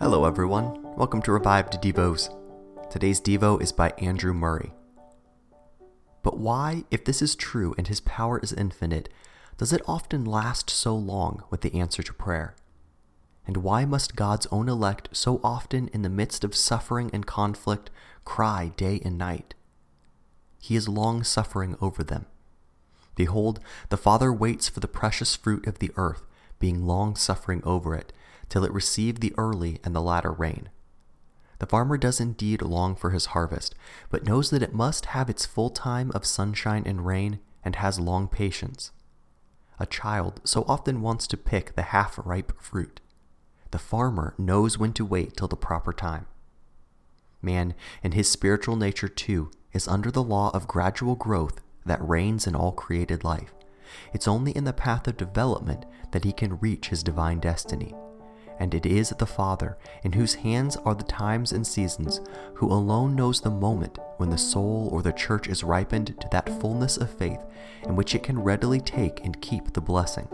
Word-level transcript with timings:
Hello, 0.00 0.26
everyone. 0.26 0.80
Welcome 0.96 1.22
to 1.22 1.32
Revived 1.32 1.82
Devos. 1.82 2.32
Today's 2.88 3.20
Devo 3.20 3.60
is 3.60 3.72
by 3.72 3.90
Andrew 3.98 4.32
Murray. 4.32 4.70
But 6.22 6.38
why, 6.38 6.84
if 6.92 7.04
this 7.04 7.20
is 7.20 7.34
true 7.34 7.74
and 7.76 7.88
his 7.88 7.98
power 8.02 8.38
is 8.38 8.52
infinite, 8.52 9.08
does 9.56 9.72
it 9.72 9.82
often 9.88 10.24
last 10.24 10.70
so 10.70 10.94
long 10.94 11.42
with 11.50 11.62
the 11.62 11.74
answer 11.74 12.04
to 12.04 12.14
prayer? 12.14 12.54
And 13.44 13.56
why 13.56 13.84
must 13.84 14.14
God's 14.14 14.46
own 14.52 14.68
elect 14.68 15.08
so 15.10 15.40
often, 15.42 15.88
in 15.88 16.02
the 16.02 16.08
midst 16.08 16.44
of 16.44 16.54
suffering 16.54 17.10
and 17.12 17.26
conflict, 17.26 17.90
cry 18.24 18.70
day 18.76 19.00
and 19.04 19.18
night? 19.18 19.54
He 20.60 20.76
is 20.76 20.88
long 20.88 21.24
suffering 21.24 21.74
over 21.80 22.04
them. 22.04 22.26
Behold, 23.16 23.58
the 23.88 23.96
Father 23.96 24.32
waits 24.32 24.68
for 24.68 24.78
the 24.78 24.86
precious 24.86 25.34
fruit 25.34 25.66
of 25.66 25.80
the 25.80 25.90
earth, 25.96 26.24
being 26.60 26.86
long 26.86 27.16
suffering 27.16 27.62
over 27.64 27.96
it, 27.96 28.12
till 28.48 28.64
it 28.64 28.72
receive 28.72 29.20
the 29.20 29.34
early 29.36 29.80
and 29.84 29.94
the 29.94 30.02
latter 30.02 30.32
rain. 30.32 30.68
The 31.58 31.66
farmer 31.66 31.96
does 31.98 32.20
indeed 32.20 32.62
long 32.62 32.94
for 32.94 33.10
his 33.10 33.26
harvest, 33.26 33.74
but 34.10 34.24
knows 34.24 34.50
that 34.50 34.62
it 34.62 34.74
must 34.74 35.06
have 35.06 35.28
its 35.28 35.46
full 35.46 35.70
time 35.70 36.12
of 36.14 36.24
sunshine 36.24 36.84
and 36.86 37.04
rain, 37.04 37.40
and 37.64 37.76
has 37.76 37.98
long 37.98 38.28
patience. 38.28 38.92
A 39.80 39.86
child 39.86 40.40
so 40.44 40.64
often 40.68 41.02
wants 41.02 41.26
to 41.28 41.36
pick 41.36 41.74
the 41.74 41.82
half 41.82 42.18
ripe 42.24 42.52
fruit. 42.60 43.00
The 43.70 43.78
farmer 43.78 44.34
knows 44.38 44.78
when 44.78 44.92
to 44.94 45.04
wait 45.04 45.36
till 45.36 45.48
the 45.48 45.56
proper 45.56 45.92
time. 45.92 46.26
Man, 47.42 47.74
in 48.02 48.12
his 48.12 48.30
spiritual 48.30 48.76
nature 48.76 49.08
too, 49.08 49.50
is 49.72 49.86
under 49.86 50.10
the 50.10 50.22
law 50.22 50.50
of 50.54 50.66
gradual 50.66 51.14
growth 51.14 51.60
that 51.84 52.06
reigns 52.06 52.46
in 52.46 52.56
all 52.56 52.72
created 52.72 53.24
life. 53.24 53.52
It's 54.12 54.28
only 54.28 54.52
in 54.52 54.64
the 54.64 54.72
path 54.72 55.06
of 55.06 55.16
development 55.16 55.84
that 56.12 56.24
he 56.24 56.32
can 56.32 56.58
reach 56.58 56.88
his 56.88 57.02
divine 57.02 57.40
destiny 57.40 57.94
and 58.58 58.74
it 58.74 58.84
is 58.84 59.10
the 59.10 59.26
Father, 59.26 59.76
in 60.02 60.12
whose 60.12 60.34
hands 60.34 60.76
are 60.76 60.94
the 60.94 61.04
times 61.04 61.52
and 61.52 61.66
seasons, 61.66 62.20
who 62.54 62.70
alone 62.70 63.14
knows 63.14 63.40
the 63.40 63.50
moment 63.50 63.98
when 64.16 64.30
the 64.30 64.38
soul 64.38 64.88
or 64.92 65.02
the 65.02 65.12
church 65.12 65.48
is 65.48 65.64
ripened 65.64 66.14
to 66.20 66.28
that 66.30 66.48
fullness 66.60 66.96
of 66.96 67.10
faith 67.10 67.40
in 67.84 67.96
which 67.96 68.14
it 68.14 68.22
can 68.22 68.38
readily 68.38 68.80
take 68.80 69.24
and 69.24 69.40
keep 69.40 69.72
the 69.72 69.80
blessing. 69.80 70.28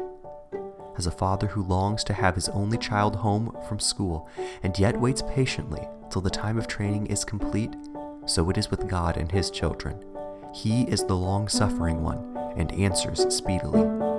As 0.97 1.07
a 1.07 1.11
father 1.11 1.49
who 1.49 1.63
longs 1.63 2.05
to 2.05 2.15
have 2.15 2.37
his 2.37 2.49
only 2.51 2.79
child 2.79 3.17
home 3.17 3.57
from 3.69 3.81
school 3.81 4.29
and 4.63 4.79
yet 4.79 5.01
waits 5.01 5.23
patiently 5.23 5.87
till 6.11 6.23
the 6.23 6.31
time 6.31 6.57
of 6.57 6.67
training 6.67 7.07
is 7.07 7.25
complete, 7.25 7.75
so 8.27 8.49
it 8.49 8.57
is 8.57 8.71
with 8.71 8.89
God 8.89 9.17
and 9.17 9.31
his 9.31 9.51
children. 9.51 10.03
He 10.55 10.83
is 10.85 11.05
the 11.05 11.17
long 11.17 11.49
suffering 11.49 12.03
one 12.03 12.37
and 12.57 12.71
answers 12.73 13.27
speedily. 13.35 14.14